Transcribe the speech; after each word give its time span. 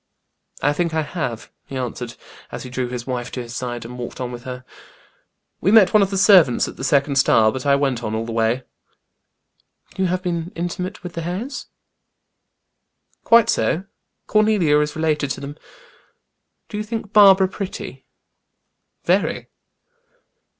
"I 0.63 0.73
think 0.73 0.95
I 0.95 1.03
have," 1.03 1.51
he 1.67 1.77
answered, 1.77 2.15
as 2.51 2.63
he 2.63 2.71
drew 2.71 2.87
his 2.89 3.05
wife 3.05 3.29
to 3.33 3.43
his 3.43 3.55
side, 3.55 3.85
and 3.85 3.99
walked 3.99 4.19
on 4.19 4.31
with 4.31 4.45
her. 4.45 4.65
"We 5.59 5.69
met 5.71 5.93
one 5.93 6.01
of 6.01 6.09
the 6.09 6.17
servants 6.17 6.67
at 6.67 6.75
the 6.75 6.83
second 6.83 7.17
stile, 7.17 7.51
but 7.51 7.67
I 7.67 7.75
went 7.75 8.03
on 8.03 8.15
all 8.15 8.25
the 8.25 8.31
way." 8.31 8.63
"You 9.97 10.05
have 10.07 10.23
been 10.23 10.51
intimate 10.55 11.03
with 11.03 11.13
the 11.13 11.21
Hares?" 11.21 11.67
"Quite 13.23 13.47
so. 13.47 13.85
Cornelia 14.25 14.79
is 14.79 14.95
related 14.95 15.29
to 15.29 15.39
them." 15.39 15.55
"Do 16.67 16.77
you 16.77 16.83
think 16.83 17.13
Barbara 17.13 17.47
pretty?" 17.47 18.07
"Very." 19.03 19.49